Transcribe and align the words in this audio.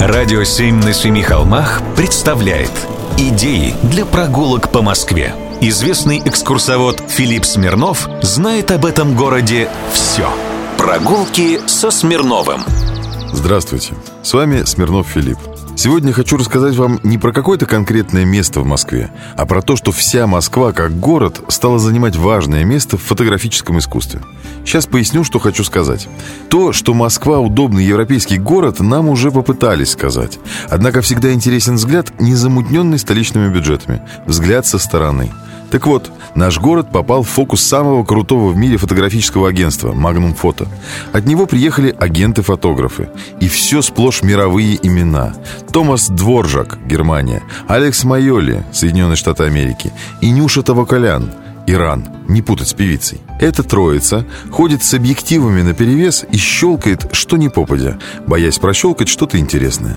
Радио 0.00 0.44
«Семь 0.44 0.76
на 0.76 0.94
семи 0.94 1.20
холмах» 1.20 1.82
представляет 1.94 2.70
Идеи 3.18 3.74
для 3.82 4.06
прогулок 4.06 4.72
по 4.72 4.80
Москве 4.80 5.34
Известный 5.60 6.22
экскурсовод 6.24 7.02
Филипп 7.06 7.44
Смирнов 7.44 8.08
знает 8.22 8.70
об 8.70 8.86
этом 8.86 9.14
городе 9.14 9.68
все 9.92 10.26
Прогулки 10.78 11.60
со 11.66 11.90
Смирновым 11.90 12.64
Здравствуйте, 13.32 13.94
с 14.22 14.32
вами 14.34 14.64
Смирнов 14.64 15.06
Филипп 15.06 15.38
Сегодня 15.76 16.12
хочу 16.12 16.36
рассказать 16.36 16.74
вам 16.76 17.00
не 17.02 17.16
про 17.16 17.32
какое-то 17.32 17.64
конкретное 17.64 18.26
место 18.26 18.60
в 18.60 18.66
Москве, 18.66 19.10
а 19.36 19.46
про 19.46 19.62
то, 19.62 19.76
что 19.76 19.92
вся 19.92 20.26
Москва 20.26 20.72
как 20.72 21.00
город 21.00 21.40
стала 21.48 21.78
занимать 21.78 22.16
важное 22.16 22.64
место 22.64 22.98
в 22.98 23.02
фотографическом 23.02 23.78
искусстве. 23.78 24.20
Сейчас 24.66 24.84
поясню, 24.86 25.24
что 25.24 25.38
хочу 25.38 25.64
сказать. 25.64 26.06
То, 26.50 26.72
что 26.74 26.92
Москва 26.92 27.38
удобный 27.38 27.84
европейский 27.84 28.36
город, 28.36 28.80
нам 28.80 29.08
уже 29.08 29.30
попытались 29.30 29.92
сказать. 29.92 30.38
Однако 30.68 31.00
всегда 31.00 31.32
интересен 31.32 31.76
взгляд, 31.76 32.12
не 32.20 32.34
замутненный 32.34 32.98
столичными 32.98 33.50
бюджетами. 33.50 34.02
Взгляд 34.26 34.66
со 34.66 34.78
стороны– 34.78 35.32
так 35.70 35.86
вот, 35.86 36.10
наш 36.34 36.58
город 36.58 36.88
попал 36.90 37.22
в 37.22 37.28
фокус 37.28 37.62
самого 37.62 38.04
крутого 38.04 38.50
в 38.50 38.56
мире 38.56 38.76
фотографического 38.76 39.48
агентства 39.48 39.92
Magnum 39.92 40.36
Photo. 40.36 40.66
От 41.12 41.26
него 41.26 41.46
приехали 41.46 41.94
агенты-фотографы. 41.96 43.08
И 43.38 43.48
все 43.48 43.80
сплошь 43.80 44.22
мировые 44.22 44.78
имена. 44.84 45.34
Томас 45.72 46.08
Дворжак, 46.08 46.78
Германия. 46.86 47.42
Алекс 47.68 48.02
Майоли, 48.02 48.64
Соединенные 48.72 49.16
Штаты 49.16 49.44
Америки. 49.44 49.92
И 50.20 50.30
Нюша 50.30 50.62
Тавакалян, 50.62 51.30
Иран, 51.68 52.08
не 52.26 52.42
путать 52.42 52.68
с 52.68 52.74
певицей. 52.74 53.20
Эта 53.38 53.62
троица 53.62 54.26
ходит 54.50 54.82
с 54.82 54.92
объективами 54.94 55.62
на 55.62 55.72
перевес 55.72 56.24
и 56.30 56.36
щелкает, 56.36 57.06
что 57.12 57.36
не 57.36 57.48
попадя, 57.48 57.98
боясь 58.26 58.58
прощелкать 58.58 59.08
что-то 59.08 59.38
интересное. 59.38 59.96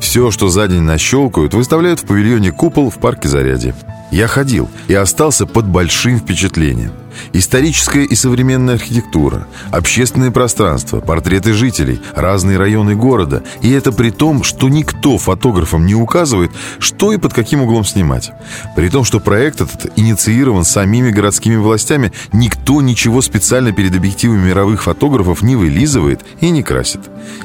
Все, 0.00 0.30
что 0.30 0.48
за 0.48 0.66
день 0.66 0.80
нащелкают, 0.80 1.52
выставляют 1.52 2.00
в 2.00 2.06
павильоне 2.06 2.52
«Купол» 2.52 2.88
в 2.88 2.98
парке 2.98 3.28
Зарядье. 3.28 3.74
Я 4.10 4.26
ходил 4.26 4.68
и 4.88 4.94
остался 4.94 5.46
под 5.46 5.66
большим 5.66 6.18
впечатлением. 6.18 6.92
Историческая 7.32 8.04
и 8.04 8.14
современная 8.14 8.74
архитектура, 8.74 9.46
общественное 9.70 10.30
пространство, 10.30 11.00
портреты 11.00 11.52
жителей, 11.52 12.00
разные 12.14 12.58
районы 12.58 12.94
города. 12.94 13.42
И 13.62 13.70
это 13.70 13.92
при 13.92 14.10
том, 14.10 14.42
что 14.42 14.68
никто 14.68 15.18
фотографам 15.18 15.86
не 15.86 15.94
указывает, 15.94 16.50
что 16.78 17.12
и 17.12 17.18
под 17.18 17.32
каким 17.32 17.62
углом 17.62 17.84
снимать. 17.84 18.32
При 18.76 18.88
том, 18.88 19.04
что 19.04 19.20
проект 19.20 19.60
этот 19.60 19.98
инициирован 19.98 20.64
самими 20.64 21.10
городскими 21.10 21.56
властями, 21.56 22.12
никто 22.32 22.80
ничего 22.80 23.22
специально 23.22 23.72
перед 23.72 23.94
объективами 23.94 24.48
мировых 24.48 24.82
фотографов 24.82 25.42
не 25.42 25.56
вылизывает 25.56 26.24
и 26.40 26.50
не 26.50 26.62
красит. 26.62 27.00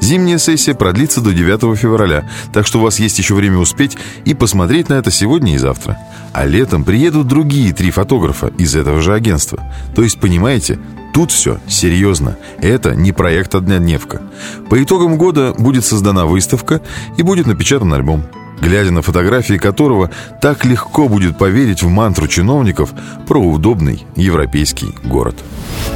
Зимняя 0.00 0.38
сессия 0.38 0.74
продлится 0.74 1.20
до 1.20 1.32
9 1.32 1.78
февраля, 1.78 2.28
так 2.52 2.66
что 2.66 2.78
у 2.78 2.82
вас 2.82 2.98
есть 2.98 3.18
еще 3.18 3.34
время 3.34 3.58
успеть 3.58 3.96
и 4.24 4.34
посмотреть 4.34 4.88
на 4.88 4.94
это 4.94 5.10
сегодня 5.10 5.54
и 5.54 5.58
завтра. 5.58 5.98
А 6.32 6.46
летом 6.46 6.84
приедут 6.84 7.26
другие 7.26 7.72
три 7.72 7.90
фотографа 7.90 8.52
из 8.58 8.76
этого 8.76 9.00
же 9.00 9.14
агентства. 9.14 9.49
То 9.94 10.02
есть, 10.02 10.20
понимаете, 10.20 10.78
тут 11.14 11.30
все 11.30 11.58
серьезно. 11.68 12.36
Это 12.58 12.94
не 12.94 13.12
проект 13.12 13.54
«Однодневка». 13.54 14.22
По 14.68 14.82
итогам 14.82 15.16
года 15.16 15.54
будет 15.58 15.84
создана 15.84 16.26
выставка 16.26 16.80
и 17.16 17.22
будет 17.22 17.46
напечатан 17.46 17.92
альбом 17.92 18.24
глядя 18.60 18.90
на 18.90 19.02
фотографии 19.02 19.54
которого 19.54 20.10
так 20.40 20.64
легко 20.64 21.08
будет 21.08 21.38
поверить 21.38 21.82
в 21.82 21.88
мантру 21.88 22.28
чиновников 22.28 22.92
про 23.26 23.40
удобный 23.40 24.04
европейский 24.16 24.94
город. 25.04 25.36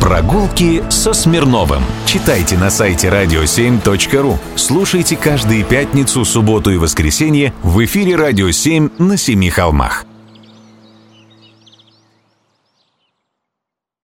Прогулки 0.00 0.82
со 0.88 1.12
Смирновым. 1.12 1.82
Читайте 2.06 2.56
на 2.56 2.70
сайте 2.70 3.08
radio7.ru. 3.08 4.38
Слушайте 4.54 5.16
каждые 5.16 5.64
пятницу, 5.64 6.24
субботу 6.24 6.70
и 6.70 6.76
воскресенье 6.76 7.52
в 7.62 7.84
эфире 7.84 8.16
«Радио 8.16 8.48
7» 8.48 9.02
на 9.02 9.16
Семи 9.16 9.50
холмах. 9.50 10.05